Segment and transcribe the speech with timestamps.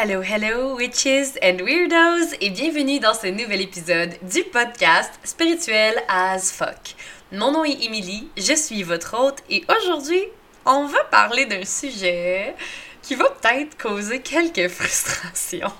[0.00, 6.52] Hello, hello, witches and weirdos, et bienvenue dans ce nouvel épisode du podcast Spirituel as
[6.52, 6.94] fuck.
[7.32, 10.22] Mon nom est Emily, je suis votre hôte, et aujourd'hui,
[10.64, 12.54] on va parler d'un sujet
[13.02, 15.72] qui va peut-être causer quelques frustrations.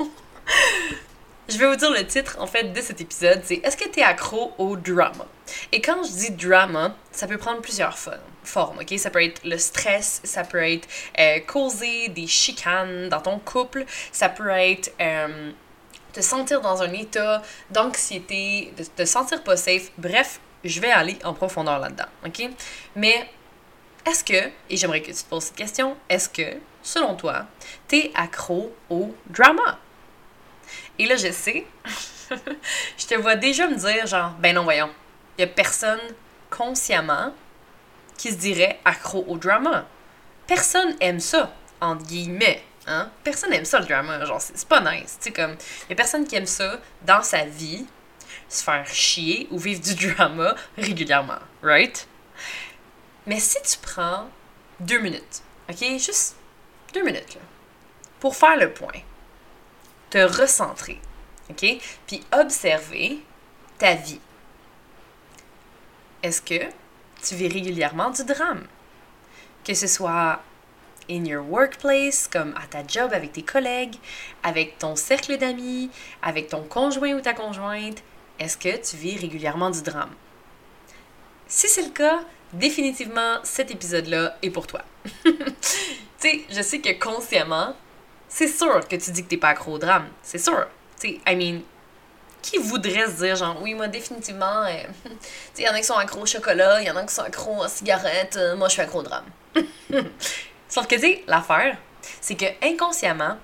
[1.49, 4.01] Je vais vous dire le titre en fait de cet épisode, c'est Est-ce que tu
[4.01, 5.25] es accro au drama?
[5.73, 7.97] Et quand je dis drama, ça peut prendre plusieurs
[8.45, 8.99] formes, ok?
[8.99, 10.87] Ça peut être le stress, ça peut être
[11.19, 15.51] euh, causer des chicanes dans ton couple, ça peut être euh,
[16.13, 17.41] te sentir dans un état
[17.71, 19.91] d'anxiété, de te sentir pas safe.
[19.97, 22.51] Bref, je vais aller en profondeur là-dedans, ok?
[22.95, 23.27] Mais
[24.05, 27.47] est-ce que, et j'aimerais que tu te poses cette question, est-ce que, selon toi,
[27.89, 29.79] tu es accro au drama?
[30.99, 31.67] Et là, je sais,
[32.99, 34.91] je te vois déjà me dire, genre, ben non, voyons,
[35.37, 36.01] il y a personne
[36.51, 37.33] consciemment
[38.17, 39.87] qui se dirait accro au drama.
[40.47, 42.63] Personne aime ça, entre guillemets.
[42.87, 43.11] Hein?
[43.23, 44.25] Personne aime ça, le drama.
[44.25, 45.19] Genre, c'est pas nice.
[45.23, 47.87] Tu comme, il y a personne qui aime ça dans sa vie,
[48.49, 51.39] se faire chier ou vivre du drama régulièrement.
[51.63, 52.09] Right?
[53.27, 54.29] Mais si tu prends
[54.81, 55.79] deux minutes, OK?
[55.99, 56.37] Juste
[56.95, 57.41] deux minutes, là,
[58.21, 59.01] pour faire le point
[60.11, 61.01] te recentrer,
[61.51, 61.79] OK?
[62.07, 63.19] Puis observer
[63.79, 64.21] ta vie.
[66.23, 66.65] Est-ce que
[67.23, 68.67] tu vis régulièrement du drame?
[69.65, 70.41] Que ce soit
[71.11, 73.97] in your workplace, comme à ta job avec tes collègues,
[74.43, 75.91] avec ton cercle d'amis,
[76.23, 78.03] avec ton conjoint ou ta conjointe,
[78.39, 80.13] est-ce que tu vis régulièrement du drame?
[81.47, 82.21] Si c'est le cas,
[82.53, 84.83] définitivement, cet épisode-là est pour toi.
[85.25, 85.33] tu
[86.19, 87.75] sais, je sais que consciemment,
[88.29, 90.09] c'est sûr que tu dis que t'es pas accro au drame.
[90.23, 90.67] C'est sûr.
[91.01, 91.61] Tu I mean,
[92.43, 94.83] qui voudrait se dire, genre, oui, moi, définitivement, euh,
[95.59, 97.23] il y en a qui sont accro au chocolat, il y en a qui sont
[97.23, 99.25] accro aux cigarettes, euh, moi, je suis accro au drame.
[100.69, 101.77] Sauf que, tu l'affaire,
[102.21, 103.39] c'est que inconsciemment,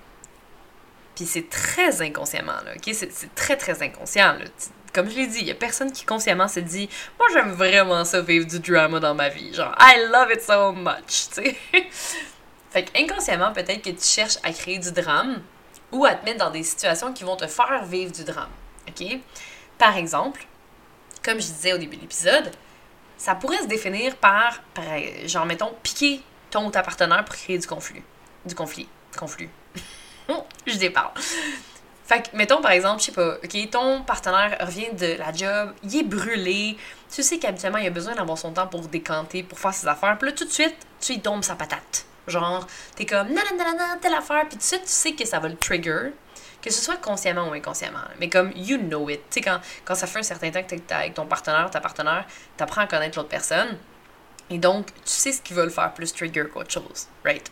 [1.14, 2.94] puis c'est très inconsciemment, là, ok?
[2.94, 4.44] C'est très, très inconscient, là.
[4.92, 6.88] Comme je l'ai dit, il y a personne qui consciemment se dit
[7.18, 9.52] Moi, j'aime vraiment ça vivre du drama dans ma vie.
[9.52, 11.56] Genre, I love it so much, tu sais.
[12.74, 15.40] Fait qu'inconsciemment, peut-être que tu cherches à créer du drame
[15.92, 18.50] ou à te mettre dans des situations qui vont te faire vivre du drame.
[18.88, 19.20] OK?
[19.78, 20.44] Par exemple,
[21.22, 22.50] comme je disais au début de l'épisode,
[23.16, 24.60] ça pourrait se définir par,
[25.24, 26.20] genre, mettons, piquer
[26.50, 28.02] ton ou ta partenaire pour créer du conflit.
[28.44, 28.88] Du conflit.
[29.16, 29.48] Conflit.
[30.66, 31.12] je déparle.
[32.04, 35.72] Fait que, mettons par exemple, je sais pas, ok, ton partenaire revient de la job,
[35.84, 36.76] il est brûlé,
[37.08, 40.18] tu sais qu'habituellement il a besoin d'avoir son temps pour décanter, pour faire ses affaires,
[40.18, 42.04] puis tout de suite, tu lui tombes sa patate.
[42.26, 43.42] Genre, t'es comme, non,
[44.00, 46.12] telle affaire, puis tout suite, tu sais que ça va le trigger,
[46.62, 48.04] que ce soit consciemment ou inconsciemment.
[48.18, 49.20] Mais comme, you know it.
[49.30, 51.80] Tu sais, quand, quand ça fait un certain temps que t'es avec ton partenaire, ta
[51.80, 52.26] partenaire,
[52.56, 53.76] t'apprends à connaître l'autre personne,
[54.50, 57.50] et donc, tu sais ce qui va le faire plus trigger qu'autre chose, right?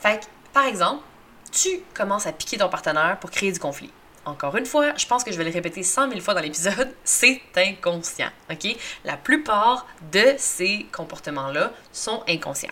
[0.00, 1.02] Fait que, par exemple,
[1.50, 3.90] tu commences à piquer ton partenaire pour créer du conflit.
[4.24, 6.94] Encore une fois, je pense que je vais le répéter 100 000 fois dans l'épisode,
[7.04, 8.76] c'est inconscient, ok?
[9.04, 12.70] La plupart de ces comportements-là sont inconscients.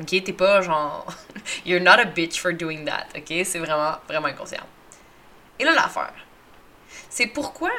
[0.00, 0.24] OK?
[0.24, 1.06] T'es pas genre.
[1.66, 3.06] You're not a bitch for doing that.
[3.16, 3.32] OK?
[3.44, 4.64] C'est vraiment, vraiment inconscient.
[5.58, 6.14] Et là, l'affaire,
[7.10, 7.70] c'est pourquoi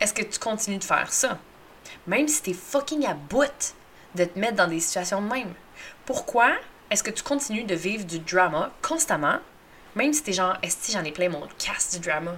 [0.00, 1.38] est-ce que tu continues de faire ça?
[2.06, 3.74] Même si t'es fucking à bout
[4.14, 5.52] de te mettre dans des situations de même.
[6.06, 6.52] Pourquoi
[6.90, 9.38] est-ce que tu continues de vivre du drama constamment,
[9.94, 12.32] même si t'es genre, est-ce que j'en ai plein mon casse du drama?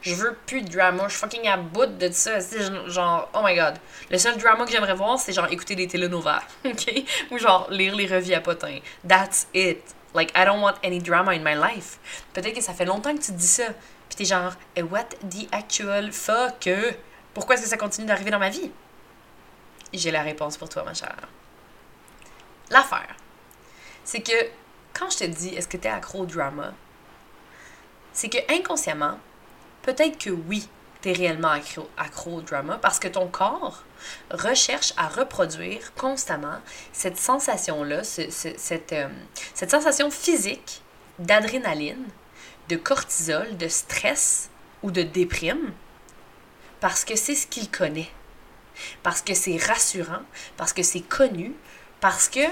[0.00, 1.04] Je veux plus de drama.
[1.06, 2.38] Je suis fucking à bout de ça.
[2.86, 3.78] Genre, oh my god.
[4.10, 6.42] Le seul drama que j'aimerais voir, c'est genre écouter des télénovas.
[6.64, 7.04] OK?
[7.30, 8.80] Ou genre lire les revues à potins.
[9.06, 9.82] That's it.
[10.14, 11.98] Like, I don't want any drama in my life.
[12.32, 13.66] Peut-être que ça fait longtemps que tu dis ça.
[14.08, 16.68] Puis t'es genre, eh, what the actual fuck?
[17.34, 18.70] Pourquoi est-ce que ça continue d'arriver dans ma vie?
[19.92, 21.28] J'ai la réponse pour toi, ma chère.
[22.70, 23.16] L'affaire,
[24.04, 24.32] c'est que
[24.92, 26.72] quand je te dis est-ce que t'es accro au drama,
[28.12, 29.18] c'est que inconsciemment,
[29.82, 30.68] peut-être que oui,
[31.02, 31.50] tu es réellement
[31.96, 33.84] accro, au drama parce que ton corps
[34.30, 36.58] recherche à reproduire constamment
[36.92, 39.08] cette sensation-là, cette, euh,
[39.54, 40.82] cette sensation physique
[41.18, 42.04] d'adrénaline,
[42.68, 44.50] de cortisol, de stress
[44.82, 45.72] ou de déprime
[46.80, 48.10] parce que c'est ce qu'il connaît,
[49.02, 50.22] parce que c'est rassurant,
[50.56, 51.54] parce que c'est connu,
[52.00, 52.46] parce que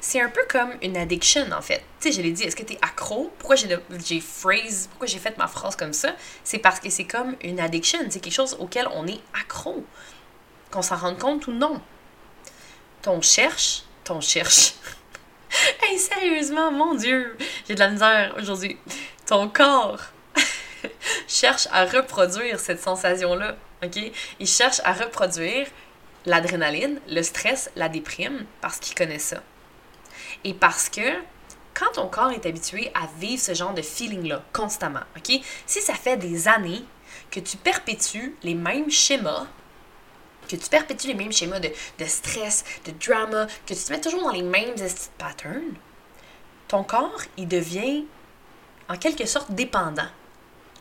[0.00, 1.82] c'est un peu comme une addiction, en fait.
[2.00, 3.32] Tu sais, je l'ai dit, est-ce que tu es accro?
[3.38, 6.14] Pourquoi j'ai phrase, pourquoi j'ai fait ma phrase comme ça?
[6.42, 7.98] C'est parce que c'est comme une addiction.
[8.08, 9.84] C'est quelque chose auquel on est accro.
[10.70, 11.80] Qu'on s'en rende compte ou non.
[13.02, 14.72] Ton cherche, ton cherche.
[15.82, 17.36] hey, sérieusement, mon Dieu,
[17.68, 18.78] j'ai de la misère aujourd'hui.
[19.26, 20.00] Ton corps
[21.28, 23.98] cherche à reproduire cette sensation-là, OK?
[24.38, 25.66] Il cherche à reproduire
[26.24, 29.42] l'adrénaline, le stress, la déprime, parce qu'il connaît ça.
[30.44, 31.00] Et parce que
[31.74, 35.40] quand ton corps est habitué à vivre ce genre de feeling-là constamment, OK?
[35.66, 36.84] Si ça fait des années
[37.30, 39.46] que tu perpétues les mêmes schémas,
[40.48, 41.70] que tu perpétues les mêmes schémas de,
[42.04, 44.74] stress, de drama, que tu te mets toujours dans les mêmes
[45.16, 45.74] patterns,
[46.68, 48.04] ton corps, il devient
[48.88, 50.08] en quelque sorte dépendant.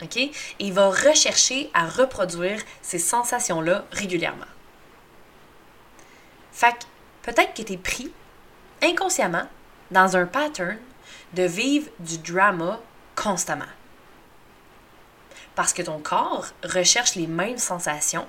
[0.02, 0.18] OK?
[0.18, 4.46] Et il va rechercher à reproduire ces sensations-là régulièrement.
[6.52, 8.12] Fait que peut-être que tu es pris
[8.82, 9.48] inconsciemment
[9.92, 10.78] dans un pattern
[11.34, 12.80] de vivre du drama
[13.16, 13.66] constamment.
[15.56, 18.28] Parce que ton corps recherche les mêmes sensations,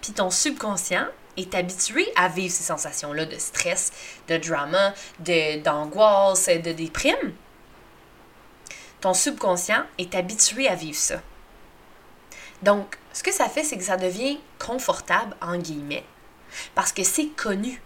[0.00, 1.06] puis ton subconscient
[1.36, 3.92] est habitué à vivre ces sensations-là de stress,
[4.28, 7.34] de drama, d'angoisse, de, de déprime.
[9.00, 11.20] Ton subconscient est habitué à vivre ça.
[12.62, 16.04] Donc, ce que ça fait, c'est que ça devient confortable, en guillemets,
[16.74, 17.82] parce que c'est connu.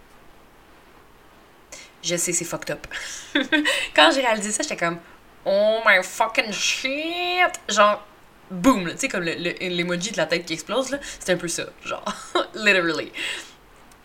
[2.01, 2.87] Je sais, c'est fucked up.
[3.95, 4.99] Quand j'ai réalisé ça, j'étais comme
[5.45, 7.59] Oh my fucking shit!
[7.67, 8.03] Genre,
[8.49, 8.89] boom!
[8.91, 10.99] Tu sais, comme l'emoji de la tête qui explose, là.
[11.19, 11.65] C'est un peu ça.
[11.83, 12.03] Genre,
[12.55, 13.11] literally.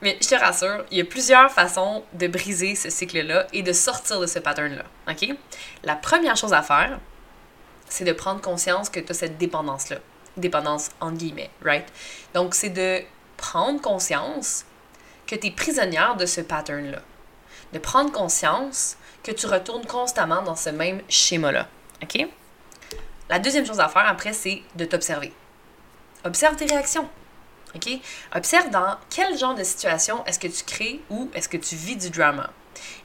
[0.03, 3.73] Mais je te rassure, il y a plusieurs façons de briser ce cycle-là et de
[3.73, 4.85] sortir de ce pattern-là.
[5.11, 5.35] OK?
[5.83, 6.99] La première chose à faire,
[7.89, 9.99] c'est de prendre conscience que tu as cette dépendance-là.
[10.37, 11.87] Dépendance entre guillemets, right?
[12.35, 13.03] Donc, c'est de
[13.37, 14.65] prendre conscience
[15.27, 17.01] que tu es prisonnière de ce pattern-là
[17.75, 21.69] de prendre conscience que tu retournes constamment dans ce même schéma-là.
[22.03, 22.27] OK?
[23.29, 25.33] La deuxième chose à faire après, c'est de t'observer.
[26.25, 27.09] Observe tes réactions.
[27.75, 27.89] OK?
[28.35, 31.97] Observe dans quel genre de situation est-ce que tu crées ou est-ce que tu vis
[31.97, 32.51] du drama.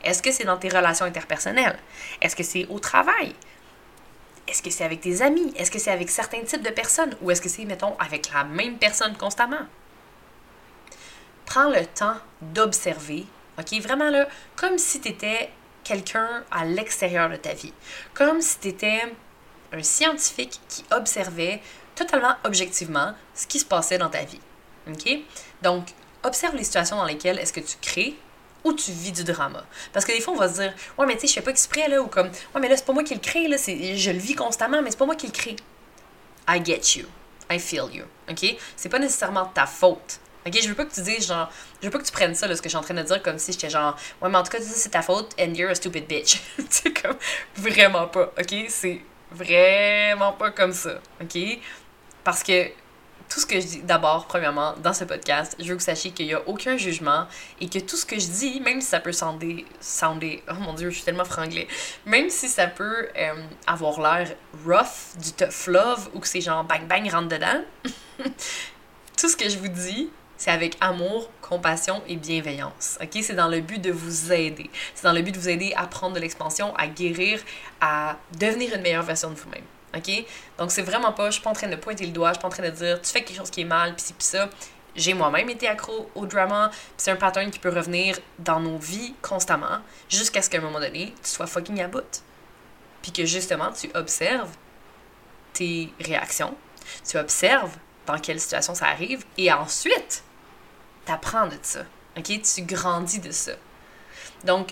[0.04, 1.80] Est-ce que c'est dans tes relations interpersonnelles?
[2.22, 3.34] Est-ce que c'est au travail?
[4.48, 5.52] Est-ce que c'est avec tes amis?
[5.56, 7.16] Est-ce que c'est avec certains types de personnes?
[7.22, 9.66] Ou est-ce que c'est, mettons, avec la même personne constamment?
[11.46, 13.26] Prends le temps d'observer
[13.60, 13.80] OK?
[13.82, 15.52] Vraiment là, comme si tu étais
[15.84, 17.74] quelqu'un à l'extérieur de ta vie.
[18.14, 19.02] Comme si tu étais
[19.72, 21.62] un scientifique qui observait
[21.96, 24.40] totalement objectivement ce qui se passait dans ta vie.
[24.88, 25.20] OK?
[25.62, 25.88] Donc,
[26.24, 28.16] observe les situations dans lesquelles est-ce que tu crées
[28.64, 29.64] ou tu vis du drama.
[29.94, 31.52] Parce que des fois, on va se dire, ouais, mais tu sais, je fais pas
[31.52, 34.12] exprès, là, ou comme, ouais, mais là, c'est pas moi qui le crée, là, je
[34.12, 35.56] le vis constamment, mais c'est pas moi qui le crée.
[36.48, 37.06] I get you.
[37.50, 38.04] I feel you.
[38.30, 38.58] OK?
[38.76, 40.20] C'est pas nécessairement ta faute.
[40.50, 42.48] Ok, je veux pas que tu dises genre, je veux pas que tu prennes ça,
[42.48, 44.42] ce que je suis en train de dire, comme si j'étais genre, ouais, mais en
[44.42, 46.42] tout cas, c'est ta faute and you're a stupid bitch.
[46.72, 47.18] c'est comme,
[47.56, 48.66] vraiment pas, ok?
[48.68, 49.00] C'est
[49.32, 51.60] vraiment pas comme ça, ok?
[52.24, 52.72] Parce que
[53.30, 56.10] tout ce que je dis, d'abord, premièrement, dans ce podcast, je veux que vous sachiez
[56.10, 57.28] qu'il n'y a aucun jugement
[57.62, 60.74] et que tout ce que je dis, même si ça peut sonder, sonder oh mon
[60.74, 61.68] dieu, je suis tellement franglais,
[62.08, 63.34] même si ça peut euh,
[63.68, 64.36] avoir l'air
[64.66, 67.62] rough, du tough love ou que c'est genre bang bang rentre dedans,
[69.16, 70.10] tout ce que je vous dis,
[70.40, 72.98] c'est avec amour, compassion et bienveillance.
[73.02, 73.22] OK?
[73.22, 74.70] C'est dans le but de vous aider.
[74.96, 77.42] C'est dans le but de vous aider à prendre de l'expansion, à guérir,
[77.82, 79.66] à devenir une meilleure version de vous-même.
[79.96, 80.26] OK?
[80.58, 82.42] Donc, c'est vraiment pas, je suis pas en train de pointer le doigt, je suis
[82.42, 84.26] pas en train de dire tu fais quelque chose qui est mal, pis ci, pis
[84.26, 84.50] ça.
[84.96, 89.14] J'ai moi-même été accro au drama, c'est un pattern qui peut revenir dans nos vies
[89.22, 92.24] constamment, jusqu'à ce qu'à un moment donné, tu sois fucking à bout.
[93.02, 94.52] Puis que justement, tu observes
[95.52, 96.56] tes réactions,
[97.08, 97.76] tu observes
[98.08, 100.24] dans quelle situation ça arrive, et ensuite,
[101.12, 101.82] apprends de ça.
[102.18, 102.42] OK?
[102.42, 103.54] Tu grandis de ça.
[104.44, 104.70] Donc,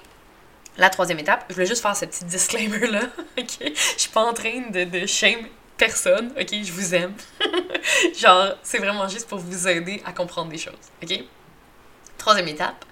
[0.78, 3.04] la troisième étape, je voulais juste faire ce petit disclaimer-là.
[3.38, 3.58] OK?
[3.62, 5.06] Je suis pas en train de, de
[5.78, 6.34] personne.
[6.40, 6.54] OK?
[6.64, 7.14] Je vous aime.
[8.18, 10.74] Genre, c'est vraiment juste pour vous aider à comprendre des choses.
[11.04, 11.24] OK?
[12.18, 12.86] Troisième étape,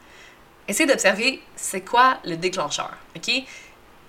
[0.68, 2.96] essayez d'observer c'est quoi le déclencheur.
[3.16, 3.32] OK?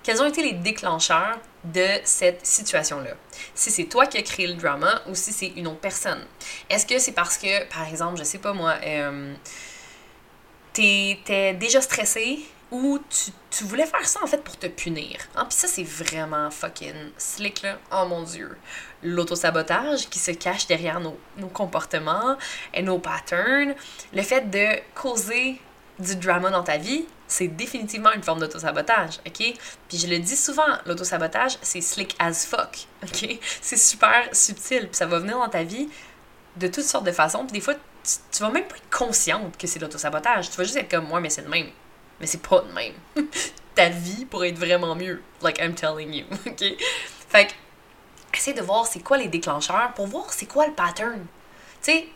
[0.07, 3.09] Quels ont été les déclencheurs de cette situation-là?
[3.53, 6.23] Si c'est toi qui as créé le drama ou si c'est une autre personne.
[6.69, 9.33] Est-ce que c'est parce que, par exemple, je sais pas moi, euh,
[10.71, 11.19] t'es
[11.59, 12.39] déjà stressé
[12.71, 15.17] ou tu, tu, voulais faire ça en fait pour te punir?
[15.35, 15.43] Hein?
[15.43, 17.77] Puis ça, c'est vraiment fucking slick là.
[17.91, 18.57] Oh mon dieu.
[19.03, 22.37] L'autosabotage qui se cache derrière nos, nos comportements
[22.73, 23.75] et nos patterns.
[24.13, 25.59] Le fait de causer
[25.99, 29.53] du drama dans ta vie, c'est définitivement une forme d'autosabotage, OK?
[29.89, 33.39] Puis je le dis souvent, l'autosabotage, c'est slick as fuck, OK?
[33.61, 35.89] C'est super subtil, puis ça va venir dans ta vie
[36.55, 37.75] de toutes sortes de façons, puis des fois,
[38.31, 40.49] tu, vas même pas être consciente que c'est l'autosabotage.
[40.49, 41.67] Tu vas juste être comme, moi, mais c'est le même.
[42.19, 42.93] Mais c'est pas le même.
[43.75, 46.63] ta vie pourrait être vraiment mieux, like I'm telling you, OK?
[47.29, 47.53] Fait que,
[48.33, 51.25] essaye de voir c'est quoi les déclencheurs pour voir c'est quoi le pattern.
[51.81, 52.07] Tu sais,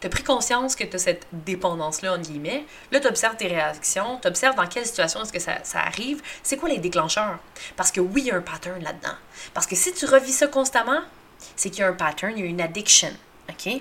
[0.00, 2.64] tu as pris conscience que tu as cette dépendance-là, en guillemets.
[2.92, 6.22] Là, tu observes tes réactions, tu observes dans quelle situation est-ce que ça, ça arrive.
[6.42, 7.38] C'est quoi les déclencheurs?
[7.76, 9.16] Parce que oui, il y a un pattern là-dedans.
[9.54, 11.00] Parce que si tu revis ça constamment,
[11.54, 13.12] c'est qu'il y a un pattern, il y a une addiction.
[13.48, 13.80] OK?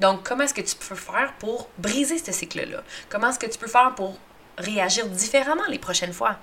[0.00, 2.82] Donc, comment est-ce que tu peux faire pour briser ce cycle-là?
[3.08, 4.18] Comment est-ce que tu peux faire pour
[4.58, 6.36] réagir différemment les prochaines fois?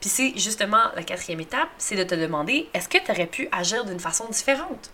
[0.00, 3.48] Puis c'est justement la quatrième étape, c'est de te demander est-ce que tu aurais pu
[3.52, 4.90] agir d'une façon différente?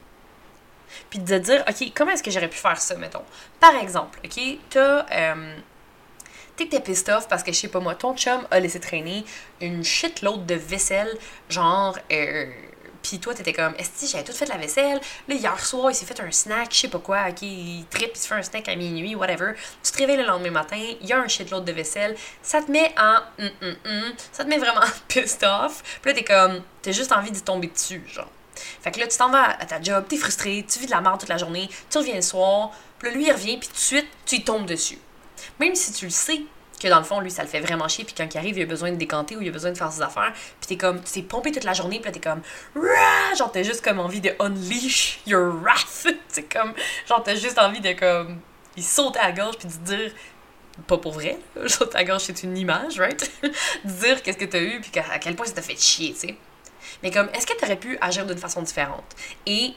[1.11, 3.25] Puis de dire, OK, comment est-ce que j'aurais pu faire ça, mettons?
[3.61, 5.07] Par exemple, OK, t'as.
[5.11, 5.57] Euh,
[6.57, 9.25] t'es pissed off parce que, je sais pas moi, ton chum a laissé traîner
[9.61, 11.17] une shitload de vaisselle,
[11.49, 11.99] genre.
[12.11, 12.47] Euh,
[13.03, 15.01] puis toi, t'étais comme, est-ce que j'avais tout fait la vaisselle?
[15.27, 18.13] Là, hier soir, il s'est fait un snack, je sais pas quoi, ok, il tripe,
[18.15, 19.55] il se fait un snack à minuit, whatever.
[19.83, 22.71] Tu te réveilles le lendemain matin, il y a un shitload de vaisselle, ça te
[22.71, 25.83] met en hum, hum, hum, ça te met vraiment pissed off.
[26.01, 28.31] Puis là, t'es comme, t'as juste envie d'y tomber dessus, genre.
[28.55, 31.01] Fait que là, tu t'en vas à ta job, t'es frustré, tu vis de la
[31.01, 33.79] merde toute la journée, tu reviens le soir, puis lui, il revient, puis tout de
[33.79, 34.99] suite, tu y tombes dessus.
[35.59, 36.43] Même si tu le sais,
[36.83, 38.63] que dans le fond, lui, ça le fait vraiment chier, puis quand il arrive, il
[38.63, 41.03] a besoin de décanter ou il a besoin de faire ses affaires, puis t'es comme,
[41.03, 42.43] tu t'es pompé toute la journée, puis là, t'es comme,
[43.37, 46.75] genre, t'as juste comme envie de unleash your wrath, c'est comme,
[47.09, 48.41] genre, t'as juste envie de comme,
[48.77, 50.13] il saute à la gorge, puis de dire,
[50.87, 53.31] pas pour vrai, à la gorge, c'est une image, right?
[53.85, 56.37] dire qu'est-ce que t'as eu, puis à quel point ça t'a fait chier, tu sais.
[57.03, 59.05] Mais comme, est-ce que t'aurais pu agir d'une façon différente?
[59.47, 59.75] Et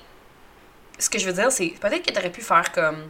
[1.00, 3.10] ce que je veux dire, c'est peut-être que t'aurais pu faire comme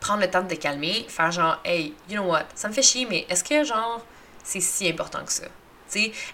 [0.00, 2.82] prendre le temps de te calmer, faire genre, hey, you know what, ça me fait
[2.82, 4.04] chier, mais est-ce que genre,
[4.44, 5.44] c'est si important que ça?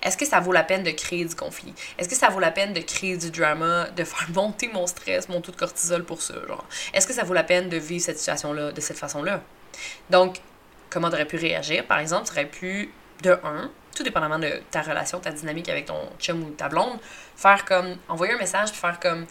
[0.02, 1.72] Est-ce que ça vaut la peine de créer du conflit?
[1.98, 5.28] Est-ce que ça vaut la peine de créer du drama, de faire monter mon stress,
[5.28, 6.34] mon taux de cortisol pour ça?
[6.46, 6.64] Genre?
[6.92, 9.42] Est-ce que ça vaut la peine de vivre cette situation-là de cette façon-là?
[10.10, 10.38] Donc,
[10.90, 11.86] comment tu aurais pu réagir?
[11.86, 15.86] Par exemple, tu aurais pu, de un, tout dépendamment de ta relation, ta dynamique avec
[15.86, 16.98] ton chum ou ta blonde,
[17.36, 19.26] faire comme, envoyer un message, puis faire comme,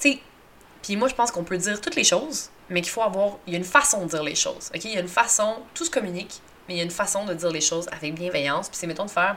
[0.00, 0.18] tu sais,
[0.82, 3.38] puis moi, je pense qu'on peut dire toutes les choses, mais qu'il faut avoir.
[3.46, 4.70] Il y a une façon de dire les choses.
[4.74, 4.84] OK?
[4.84, 5.56] Il y a une façon.
[5.74, 8.68] Tout se communique, mais il y a une façon de dire les choses avec bienveillance.
[8.68, 9.36] Puis c'est, mettons, de faire.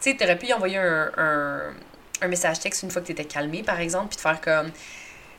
[0.00, 1.60] Tu sais, tu aurais pu y envoyer un, un,
[2.22, 4.70] un, message texte une fois que tu étais calmé, par exemple, puis de faire comme.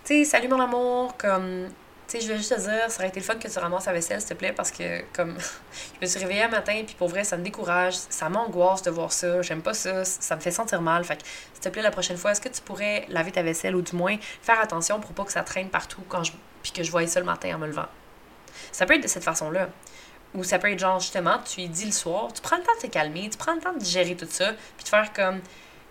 [0.04, 1.70] Tu sais, salut mon amour, comme
[2.12, 3.94] tu je veux juste te dire, ça aurait été le fun que tu ramasses la
[3.94, 5.38] vaisselle, s'il te plaît, parce que, comme,
[5.96, 8.92] je me suis réveillée un matin, puis pour vrai, ça me décourage, ça m'angoisse de
[8.92, 11.04] voir ça, j'aime pas ça, ça me fait sentir mal.
[11.04, 13.76] Fait que, s'il te plaît, la prochaine fois, est-ce que tu pourrais laver ta vaisselle
[13.76, 16.84] ou du moins faire attention pour pas que ça traîne partout quand je, puis que
[16.84, 17.88] je voyais ça le matin en me levant?
[18.72, 19.70] Ça peut être de cette façon-là.
[20.34, 22.76] Ou ça peut être genre, justement, tu lui dis le soir, tu prends le temps
[22.82, 25.42] de te calmer, tu prends le temps de gérer tout ça, puis de faire comme,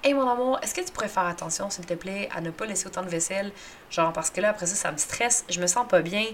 [0.03, 2.65] Hey mon amour, est-ce que tu pourrais faire attention, s'il te plaît, à ne pas
[2.65, 3.53] laisser autant de vaisselle?
[3.91, 6.25] Genre, parce que là, après ça, ça me stresse, je me sens pas bien.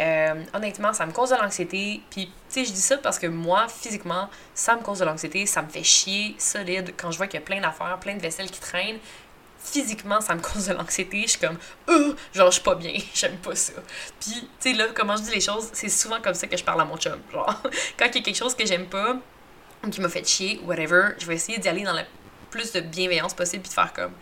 [0.00, 2.00] Euh, honnêtement, ça me cause de l'anxiété.
[2.10, 5.46] Puis, tu sais, je dis ça parce que moi, physiquement, ça me cause de l'anxiété,
[5.46, 8.20] ça me fait chier solide quand je vois qu'il y a plein d'affaires, plein de
[8.20, 8.98] vaisselle qui traînent.
[9.56, 11.22] Physiquement, ça me cause de l'anxiété.
[11.22, 11.58] Je suis comme,
[11.90, 13.74] euh, genre, je suis pas bien, j'aime pas ça.
[14.18, 16.64] Puis, tu sais, là, comment je dis les choses, c'est souvent comme ça que je
[16.64, 17.20] parle à mon chum.
[17.30, 17.46] Genre,
[17.96, 19.16] quand il y a quelque chose que j'aime pas,
[19.84, 22.02] ou qui m'a fait chier, whatever, je vais essayer d'y aller dans la
[22.52, 24.12] plus de bienveillance possible puis de faire comme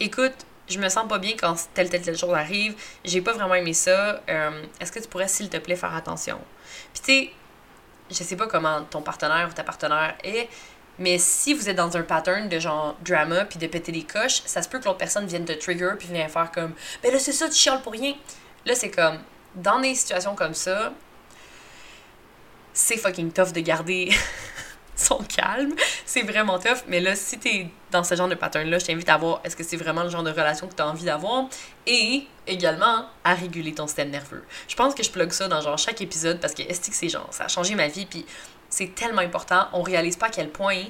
[0.00, 0.34] écoute,
[0.68, 2.74] je me sens pas bien quand telle, telle, telle chose arrive,
[3.04, 6.38] j'ai pas vraiment aimé ça, euh, est-ce que tu pourrais, s'il te plaît, faire attention?
[6.92, 7.30] Puis tu sais,
[8.10, 10.48] je sais pas comment ton partenaire ou ta partenaire est,
[10.98, 14.42] mais si vous êtes dans un pattern de genre drama puis de péter des coches,
[14.46, 17.18] ça se peut que l'autre personne vienne te trigger puis vienne faire comme ben là
[17.18, 18.14] c'est ça, tu chiales pour rien.
[18.64, 19.18] Là c'est comme
[19.54, 20.92] dans des situations comme ça,
[22.72, 24.10] c'est fucking tough de garder
[25.06, 25.74] son calme.
[26.04, 26.84] C'est vraiment tough.
[26.88, 29.62] Mais là, si t'es dans ce genre de pattern-là, je t'invite à voir est-ce que
[29.62, 31.44] c'est vraiment le genre de relation que tu as envie d'avoir?
[31.86, 34.44] Et également à réguler ton système nerveux.
[34.68, 37.08] Je pense que je plug ça dans genre chaque épisode parce que est-ce que c'est
[37.08, 38.06] genre, ça a changé ma vie?
[38.06, 38.24] Puis
[38.68, 39.68] c'est tellement important.
[39.72, 40.82] On réalise pas à quel point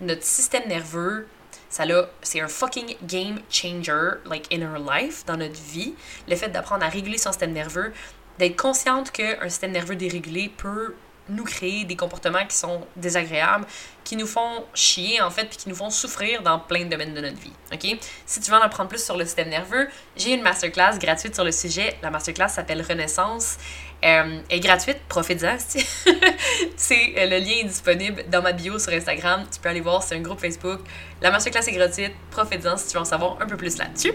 [0.00, 1.26] notre système nerveux
[1.72, 5.94] ça là, c'est un fucking game changer, like in our life, dans notre vie.
[6.28, 7.94] Le fait d'apprendre à réguler son système nerveux,
[8.38, 10.94] d'être consciente qu'un système nerveux dérégulé peut
[11.28, 13.66] nous créer des comportements qui sont désagréables,
[14.04, 17.14] qui nous font chier en fait, puis qui nous font souffrir dans plein de domaines
[17.14, 17.52] de notre vie.
[17.72, 17.98] Ok?
[18.26, 21.44] Si tu veux en apprendre plus sur le système nerveux, j'ai une masterclass gratuite sur
[21.44, 21.96] le sujet.
[22.02, 23.58] La masterclass s'appelle Renaissance.
[24.04, 25.56] Euh, elle est gratuite, profite-en.
[26.76, 29.44] c'est euh, le lien est disponible dans ma bio sur Instagram.
[29.52, 30.80] Tu peux aller voir, c'est un groupe Facebook.
[31.20, 34.12] La masterclass est gratuite, profite-en si tu veux en savoir un peu plus là-dessus.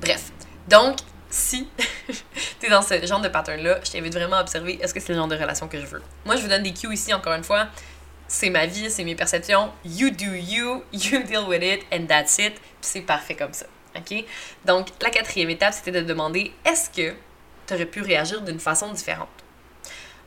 [0.00, 0.30] Bref,
[0.68, 0.98] donc
[1.30, 1.68] si
[2.60, 5.12] tu es dans ce genre de pattern-là, je t'invite vraiment à observer est-ce que c'est
[5.12, 6.02] le genre de relation que je veux.
[6.24, 7.68] Moi, je vous donne des cues ici, encore une fois.
[8.26, 9.72] C'est ma vie, c'est mes perceptions.
[9.84, 12.54] You do you, you deal with it, and that's it.
[12.80, 13.66] C'est parfait comme ça.
[13.96, 14.24] OK?
[14.64, 17.14] Donc, la quatrième étape, c'était de demander est-ce que
[17.66, 19.28] tu aurais pu réagir d'une façon différente?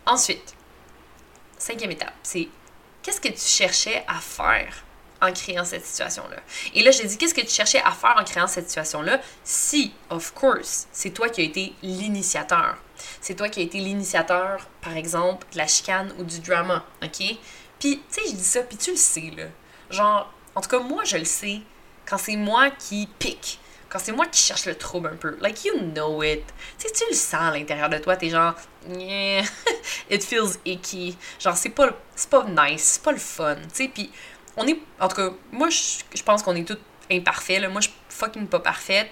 [0.05, 0.55] Ensuite,
[1.57, 2.47] cinquième étape, c'est
[3.01, 4.83] qu'est-ce que tu cherchais à faire
[5.21, 6.37] en créant cette situation-là.
[6.73, 9.19] Et là, je dit, qu'est-ce que tu cherchais à faire en créant cette situation-là?
[9.43, 12.77] Si, of course, c'est toi qui as été l'initiateur.
[13.19, 17.17] C'est toi qui as été l'initiateur, par exemple, de la chicane ou du drama, OK?
[17.17, 17.37] Puis,
[17.79, 19.45] tu sais, je dis ça, puis tu le sais, là.
[19.89, 21.61] Genre, en tout cas, moi, je le sais,
[22.05, 23.59] quand c'est moi qui pique
[23.91, 25.37] quand c'est moi qui cherche le trouble un peu.
[25.41, 26.45] Like, you know it.
[26.79, 28.55] Tu sais, tu le sens à l'intérieur de toi, t'es genre,
[30.09, 31.17] it feels icky.
[31.39, 31.89] Genre, c'est pas,
[32.29, 33.55] pas nice, c'est pas le fun.
[33.55, 34.09] Tu sais, puis
[34.57, 36.79] on est, en tout cas, moi, je pense qu'on est tous
[37.11, 37.69] imparfaits, là.
[37.69, 39.09] Moi, je suis fucking pas parfaite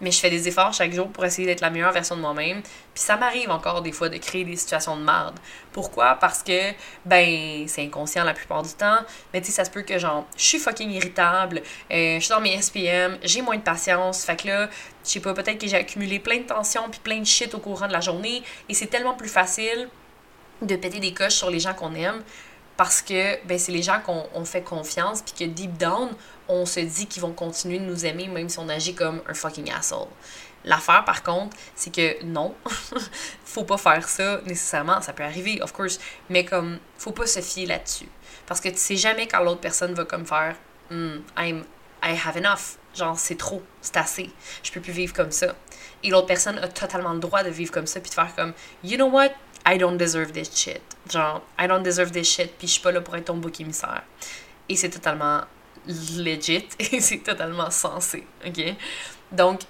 [0.00, 2.62] mais je fais des efforts chaque jour pour essayer d'être la meilleure version de moi-même.
[2.62, 5.38] Puis ça m'arrive encore des fois de créer des situations de merde.
[5.72, 6.16] Pourquoi?
[6.16, 6.72] Parce que,
[7.04, 8.98] ben, c'est inconscient la plupart du temps.
[9.32, 11.62] Mais tu sais, ça se peut que, genre, je suis fucking irritable,
[11.92, 14.24] euh, je suis dans mes SPM, j'ai moins de patience.
[14.24, 14.68] Fait que là,
[15.04, 17.58] je sais pas, peut-être que j'ai accumulé plein de tensions puis plein de shit au
[17.58, 18.42] courant de la journée.
[18.68, 19.88] Et c'est tellement plus facile
[20.62, 22.22] de péter des coches sur les gens qu'on aime
[22.76, 26.10] parce que ben, c'est les gens qu'on fait confiance, puis que deep down,
[26.48, 29.34] on se dit qu'ils vont continuer de nous aimer même si on agit comme un
[29.34, 30.08] fucking asshole.
[30.64, 32.54] L'affaire, par contre, c'est que non,
[33.44, 35.00] faut pas faire ça nécessairement.
[35.02, 35.98] Ça peut arriver, of course,
[36.30, 38.08] mais comme, faut pas se fier là-dessus.
[38.46, 40.56] Parce que tu sais jamais quand l'autre personne va comme faire
[40.90, 41.64] hmm, I'm,
[42.02, 42.78] I have enough.
[42.94, 44.30] Genre, c'est trop, c'est assez.
[44.62, 45.54] Je peux plus vivre comme ça.
[46.02, 48.52] Et l'autre personne a totalement le droit de vivre comme ça, puis de faire comme
[48.82, 49.30] You know what?
[49.66, 50.82] I don't deserve this shit.
[51.10, 53.60] Genre, I don't deserve this shit, puis je suis pas là pour être ton bouc
[53.60, 54.02] émissaire.
[54.68, 55.42] Et c'est totalement
[55.86, 58.74] legit et c'est totalement sensé, ok?
[59.32, 59.60] Donc,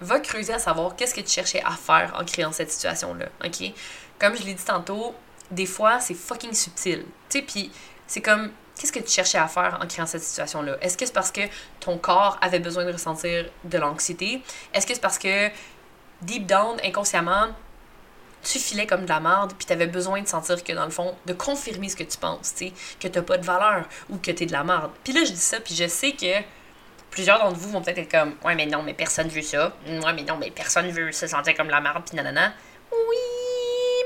[0.00, 3.72] va creuser à savoir qu'est-ce que tu cherchais à faire en créant cette situation-là, ok?
[4.18, 5.14] Comme je l'ai dit tantôt,
[5.50, 7.72] des fois, c'est fucking subtil, tu sais, puis
[8.06, 10.76] c'est comme, qu'est-ce que tu cherchais à faire en créant cette situation-là?
[10.80, 11.42] Est-ce que c'est parce que
[11.80, 14.42] ton corps avait besoin de ressentir de l'anxiété?
[14.72, 15.48] Est-ce que c'est parce que,
[16.22, 17.48] deep down, inconsciemment,
[18.44, 21.16] tu filais comme de la merde, puis t'avais besoin de sentir que, dans le fond,
[21.26, 24.30] de confirmer ce que tu penses, tu sais, que t'as pas de valeur ou que
[24.30, 24.90] t'es de la merde.
[25.02, 26.42] Puis là, je dis ça, puis je sais que
[27.10, 29.72] plusieurs d'entre vous vont peut-être être comme Ouais, mais non, mais personne veut ça.
[29.86, 32.52] Ouais, mais non, mais personne veut se sentir comme de la merde, puis nanana.
[32.92, 33.16] Oui,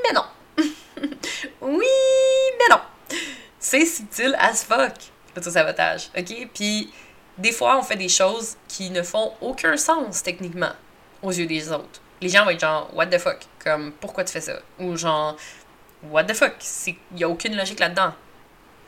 [0.04, 0.24] mais non.
[1.60, 1.86] oui,
[2.58, 2.80] mais non.
[3.58, 4.94] C'est subtil as fuck,
[5.34, 6.48] l'auto-sabotage, ok?
[6.54, 6.92] Puis
[7.36, 10.72] des fois, on fait des choses qui ne font aucun sens, techniquement,
[11.22, 13.38] aux yeux des autres les gens vont être genre, what the fuck?
[13.62, 14.58] Comme, pourquoi tu fais ça?
[14.78, 15.36] Ou genre,
[16.10, 16.54] what the fuck?
[16.86, 18.14] Il n'y a aucune logique là-dedans.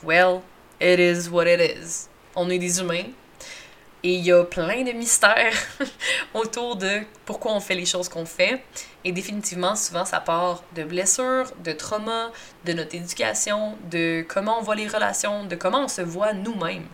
[0.02, 0.40] Well,
[0.80, 2.08] it is what it is.
[2.34, 3.06] On est des humains.
[4.02, 5.52] Et il y a plein de mystères
[6.34, 8.62] autour de pourquoi on fait les choses qu'on fait.
[9.04, 12.30] Et définitivement, souvent, ça part de blessures, de traumas,
[12.64, 16.86] de notre éducation, de comment on voit les relations, de comment on se voit nous-mêmes.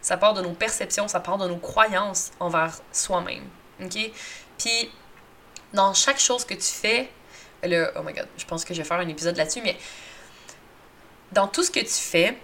[0.00, 3.44] Ça part de nos perceptions, ça part de nos croyances envers soi-même.
[3.82, 4.12] OK?
[4.58, 4.90] Puis,
[5.74, 7.10] dans chaque chose que tu fais,
[7.62, 9.76] là, oh my god, je pense que je vais faire un épisode là-dessus, mais
[11.32, 12.38] dans tout ce que tu fais,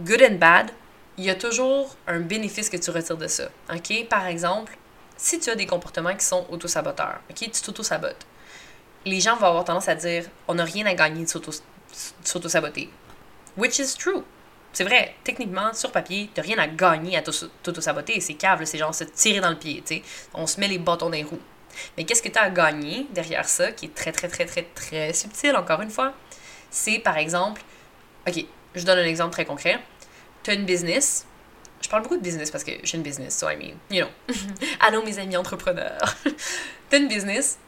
[0.00, 0.70] good and bad,
[1.18, 3.50] il y a toujours un bénéfice que tu retires de ça.
[3.72, 4.08] OK?
[4.08, 4.76] Par exemple,
[5.16, 7.36] si tu as des comportements qui sont auto-saboteurs, OK?
[7.36, 8.26] Tu t'auto-sabotes.
[9.04, 11.30] Les gens vont avoir tendance à dire on n'a rien à gagner de
[12.24, 12.88] s'auto-saboter.
[13.56, 14.24] Which is true.
[14.72, 18.20] C'est vrai, techniquement, sur papier, t'as rien à gagner à t'auto-saboter.
[18.20, 20.02] C'est cave, c'est genre se tirer dans le pied, tu sais.
[20.32, 21.42] On se met les bâtons dans les roues.
[21.96, 24.62] Mais qu'est-ce que tu as à gagner derrière ça, qui est très, très, très, très,
[24.62, 26.14] très subtil, encore une fois?
[26.70, 27.62] C'est, par exemple,
[28.26, 29.78] OK, je donne un exemple très concret.
[30.42, 31.26] Tu as une business.
[31.80, 34.34] Je parle beaucoup de business parce que j'ai une business, so I mean, you know.
[34.80, 36.16] Allô, mes amis entrepreneurs.
[36.24, 37.58] tu as une business.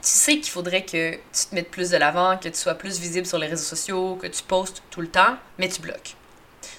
[0.00, 3.00] Tu sais qu'il faudrait que tu te mettes plus de l'avant, que tu sois plus
[3.00, 6.14] visible sur les réseaux sociaux, que tu postes tout le temps, mais tu bloques.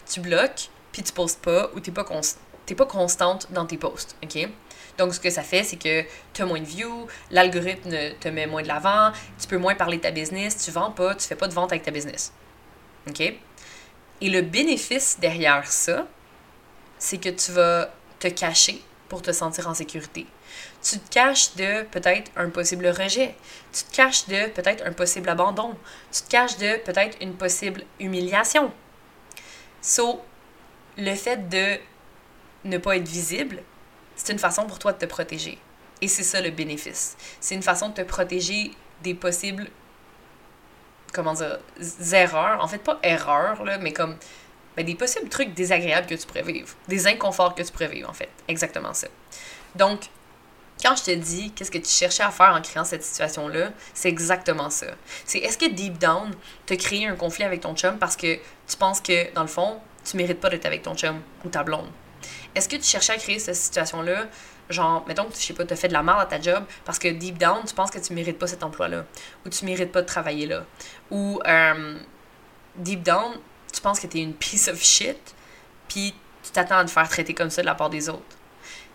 [0.09, 4.15] Tu bloques, puis tu postes pas, ou tu n'es pas, pas constante dans tes posts,
[4.23, 4.47] OK?
[4.99, 8.45] Donc, ce que ça fait, c'est que tu as moins de views, l'algorithme te met
[8.45, 11.37] moins de l'avant, tu peux moins parler de ta business, tu vends pas, tu fais
[11.37, 12.33] pas de vente avec ta business.
[13.07, 13.21] OK?
[13.21, 16.05] Et le bénéfice derrière ça,
[16.97, 20.25] c'est que tu vas te cacher pour te sentir en sécurité.
[20.83, 23.35] Tu te caches de peut-être un possible rejet.
[23.71, 25.77] Tu te caches de peut-être un possible abandon.
[26.11, 28.73] Tu te caches de peut-être une possible humiliation.
[29.81, 30.21] So,
[30.97, 31.79] le fait de
[32.65, 33.63] ne pas être visible,
[34.19, 35.57] c'est une façon pour toi de te protéger.
[36.01, 37.15] Et c'est ça le bénéfice.
[37.39, 39.67] C'est une façon de te protéger des possibles,
[41.13, 41.59] comment dire,
[42.11, 42.63] erreurs.
[42.63, 44.17] En fait, pas erreurs, mais comme
[44.75, 46.43] ben, des possibles trucs désagréables que tu pourrais.
[46.87, 48.29] Des inconforts que tu pourrais en fait.
[48.47, 49.07] Exactement ça.
[49.75, 50.01] Donc,
[50.83, 54.09] quand je te dis qu'est-ce que tu cherchais à faire en créant cette situation-là, c'est
[54.09, 54.87] exactement ça.
[55.25, 56.31] C'est est-ce que deep down,
[56.65, 58.35] tu as un conflit avec ton chum parce que
[58.67, 61.63] tu penses que, dans le fond, tu mérites pas d'être avec ton chum ou ta
[61.63, 61.89] blonde?
[62.55, 64.27] Est-ce que tu cherchais à créer cette situation-là?
[64.69, 66.63] Genre, mettons que, je sais pas, tu as fait de la merde à ta job
[66.85, 69.05] parce que deep down, tu penses que tu mérites pas cet emploi-là.
[69.45, 70.63] Ou tu mérites pas de travailler là.
[71.09, 71.97] Ou euh,
[72.75, 73.39] deep down,
[73.73, 75.17] tu penses que tu es une piece of shit,
[75.87, 78.23] puis tu t'attends à te faire traiter comme ça de la part des autres.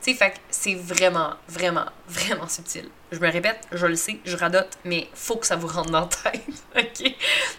[0.02, 2.88] Tu sais, fait c'est vraiment, vraiment, vraiment subtil.
[3.10, 6.00] Je me répète, je le sais, je radote, mais faut que ça vous rentre dans
[6.00, 6.42] la tête,
[6.76, 7.14] OK?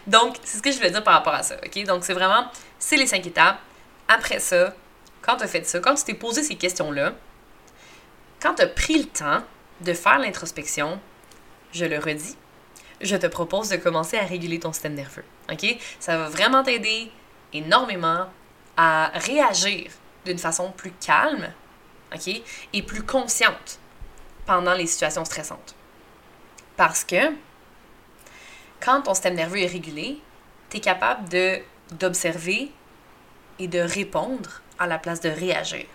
[0.06, 1.84] Donc, c'est ce que je veux dire par rapport à ça, OK?
[1.84, 2.46] Donc, c'est vraiment,
[2.78, 3.58] c'est les cinq étapes.
[4.08, 4.74] Après ça,
[5.26, 7.12] quand tu as fait ça, quand tu t'es posé ces questions-là,
[8.40, 9.42] quand tu as pris le temps
[9.80, 11.00] de faire l'introspection,
[11.72, 12.36] je le redis,
[13.00, 15.24] je te propose de commencer à réguler ton système nerveux.
[15.50, 15.76] OK?
[15.98, 17.10] Ça va vraiment t'aider
[17.52, 18.28] énormément
[18.76, 19.90] à réagir
[20.24, 21.52] d'une façon plus calme,
[22.14, 22.42] OK?
[22.72, 23.78] Et plus consciente
[24.46, 25.74] pendant les situations stressantes.
[26.76, 27.32] Parce que
[28.80, 30.20] quand ton système nerveux est régulé,
[30.70, 31.28] tu es capable
[31.90, 32.70] d'observer
[33.58, 35.86] et de répondre à la place de réagir.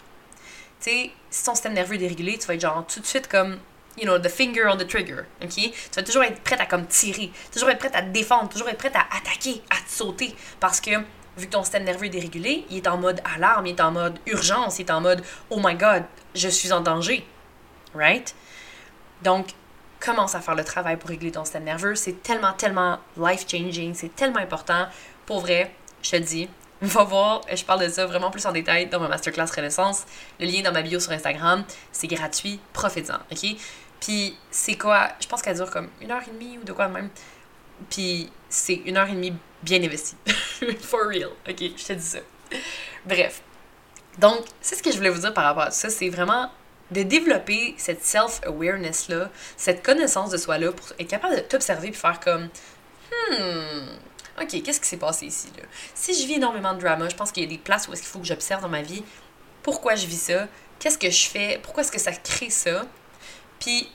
[0.80, 3.28] Tu sais, si ton système nerveux est dérégulé, tu vas être genre tout de suite
[3.28, 3.60] comme
[3.98, 5.50] you know, the finger on the trigger, ok?
[5.50, 8.70] Tu vas toujours être prête à comme tirer, toujours être prête à te défendre, toujours
[8.70, 10.91] être prête à attaquer, à te sauter, parce que
[11.38, 13.91] vu que ton système nerveux est dérégulé, il est en mode alarme, il est en
[13.91, 16.04] mode urgence, il est en mode oh my god,
[16.36, 17.26] je suis en danger,
[17.94, 18.34] right?
[19.24, 19.50] Donc,
[20.00, 24.15] commence à faire le travail pour régler ton système nerveux, c'est tellement, tellement life-changing, c'est
[24.15, 24.88] tellement important.
[25.26, 26.50] Pour vrai, je te dis,
[26.88, 30.06] va voir, je parle de ça vraiment plus en détail dans ma masterclass Renaissance.
[30.39, 33.56] Le lien dans ma bio sur Instagram, c'est gratuit, profitez-en, ok?
[34.00, 35.10] Puis c'est quoi?
[35.20, 37.10] Je pense qu'elle dure comme une heure et demie ou de quoi de même.
[37.89, 40.15] Puis c'est une heure et demie bien investie.
[40.82, 41.60] For real, ok?
[41.60, 42.20] Je te dis ça.
[43.06, 43.41] Bref.
[44.17, 45.89] Donc, c'est ce que je voulais vous dire par rapport à ça.
[45.89, 46.52] C'est vraiment
[46.89, 52.20] de développer cette self-awareness-là, cette connaissance de soi-là pour être capable de t'observer et faire
[52.20, 52.50] comme
[53.12, 53.88] Hmm,
[54.41, 55.49] OK, qu'est-ce qui s'est passé ici?
[55.58, 55.63] Là?
[55.93, 58.01] Si je vis énormément de drama, je pense qu'il y a des places où est-ce
[58.01, 59.04] qu'il faut que j'observe dans ma vie
[59.63, 60.47] pourquoi je vis ça,
[60.80, 62.86] qu'est-ce que je fais, pourquoi est-ce que ça crée ça.
[63.60, 63.89] Puis, tu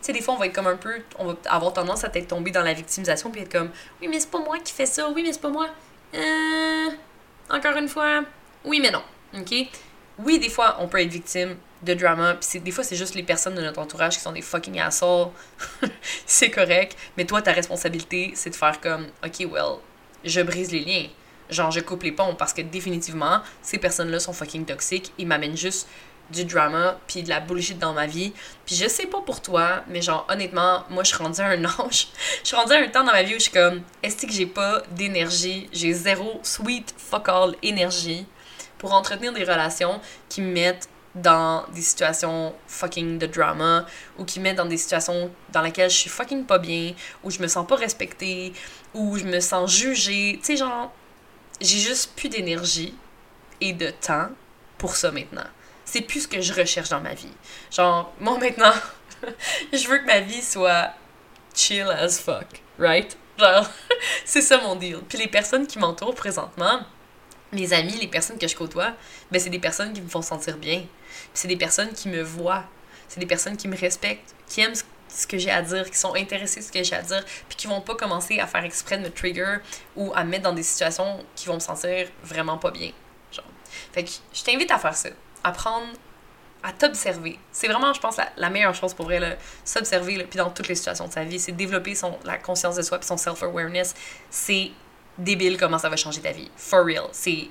[0.00, 2.28] sais, des fois, on va être comme un peu, on va avoir tendance à être
[2.28, 5.08] tombé dans la victimisation, puis être comme, oui, mais c'est pas moi qui fais ça,
[5.10, 5.68] oui, mais c'est pas moi.
[6.14, 6.88] Euh,
[7.50, 8.24] encore une fois,
[8.64, 9.02] oui, mais non.
[9.34, 9.54] OK?
[10.18, 13.22] Oui, des fois, on peut être victime de drama, puis des fois, c'est juste les
[13.22, 15.30] personnes de notre entourage qui sont des fucking assholes.
[16.26, 19.78] c'est correct, mais toi, ta responsabilité, c'est de faire comme, OK, well,
[20.24, 21.08] je brise les liens.
[21.50, 25.12] Genre, je coupe les ponts parce que définitivement, ces personnes-là sont fucking toxiques.
[25.18, 25.88] Ils m'amènent juste
[26.30, 28.32] du drama puis de la bullshit dans ma vie.
[28.64, 31.64] Puis je sais pas pour toi, mais genre, honnêtement, moi, je suis rendue à un
[31.64, 32.08] âge.
[32.42, 34.32] je suis rendue à un temps dans ma vie où je suis comme, est-ce que
[34.32, 35.68] j'ai pas d'énergie?
[35.72, 38.26] J'ai zéro sweet fuck all énergie
[38.78, 43.84] pour entretenir des relations qui me mettent dans des situations fucking de drama
[44.18, 47.30] ou qui me mettent dans des situations dans lesquelles je suis fucking pas bien, où
[47.30, 48.52] je me sens pas respectée,
[48.94, 50.38] où je me sens jugée.
[50.38, 50.92] Tu sais, genre,
[51.60, 52.94] j'ai juste plus d'énergie
[53.60, 54.28] et de temps
[54.78, 55.46] pour ça maintenant.
[55.84, 57.32] C'est plus ce que je recherche dans ma vie.
[57.70, 58.72] Genre, moi maintenant,
[59.72, 60.92] je veux que ma vie soit
[61.54, 63.16] chill as fuck, right?
[63.38, 63.68] Genre,
[64.24, 64.98] c'est ça mon deal.
[65.08, 66.80] Puis les personnes qui m'entourent présentement,
[67.52, 68.94] mes amis, les personnes que je côtoie,
[69.30, 70.84] ben c'est des personnes qui me font sentir bien.
[71.34, 72.64] C'est des personnes qui me voient.
[73.08, 74.74] C'est des personnes qui me respectent, qui aiment
[75.14, 77.56] ce que j'ai à dire, qui sont intéressés à ce que j'ai à dire, puis
[77.56, 79.58] qui vont pas commencer à faire exprès de me trigger
[79.96, 82.92] ou à me mettre dans des situations qui vont me sentir vraiment pas bien.
[83.30, 83.44] Genre.
[83.92, 85.10] Fait que je t'invite à faire ça.
[85.44, 85.92] Apprendre
[86.62, 87.38] à t'observer.
[87.50, 91.08] C'est vraiment, je pense, la, meilleure chose pour vrai, s'observer, puis dans toutes les situations
[91.08, 93.94] de sa vie, c'est développer son, la conscience de soi puis son self-awareness.
[94.30, 94.70] C'est
[95.18, 96.50] débile comment ça va changer ta vie.
[96.56, 97.08] For real.
[97.12, 97.48] C'est.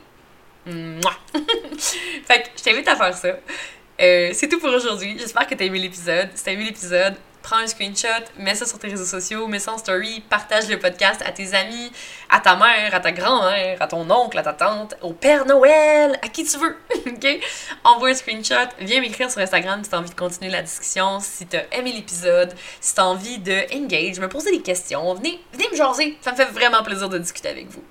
[0.66, 3.36] fait que je t'invite à faire ça.
[4.00, 5.18] Euh, c'est tout pour aujourd'hui.
[5.20, 6.30] J'espère que t'as aimé l'épisode.
[6.36, 9.74] Si t'as aimé l'épisode, prends un screenshot, mets ça sur tes réseaux sociaux, mets ça
[9.74, 11.92] en story, partage le podcast à tes amis,
[12.30, 16.18] à ta mère, à ta grand-mère, à ton oncle, à ta tante, au Père Noël,
[16.22, 16.78] à qui tu veux.
[17.08, 17.40] OK?
[17.84, 21.46] Envoie un screenshot, viens m'écrire sur Instagram si t'as envie de continuer la discussion, si
[21.46, 25.76] t'as aimé l'épisode, si t'as envie de engage, me poser des questions, venez, venez me
[25.76, 26.18] jaser.
[26.22, 27.84] Ça me fait vraiment plaisir de discuter avec vous.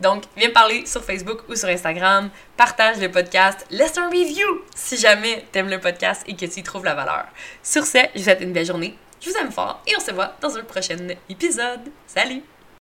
[0.00, 4.96] Donc, viens parler sur Facebook ou sur Instagram, partage le podcast, laisse un review si
[4.96, 7.26] jamais t'aimes le podcast et que tu y trouves la valeur.
[7.62, 10.12] Sur ce, je vous souhaite une belle journée, je vous aime fort et on se
[10.12, 10.96] voit dans un prochain
[11.28, 11.90] épisode.
[12.06, 12.57] Salut!